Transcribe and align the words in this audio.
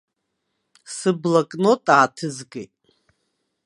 Сыблокнот 0.95 1.85
ааҭызгеит. 1.95 2.73